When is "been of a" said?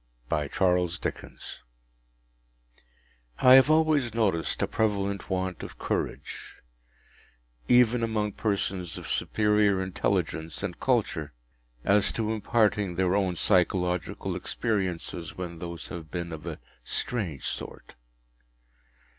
16.09-16.57